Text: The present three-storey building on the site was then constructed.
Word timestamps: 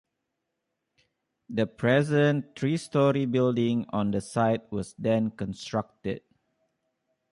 The 1.47 1.67
present 1.67 2.55
three-storey 2.57 3.27
building 3.27 3.85
on 3.89 4.09
the 4.09 4.19
site 4.19 4.63
was 4.71 4.95
then 4.97 5.29
constructed. 5.29 6.23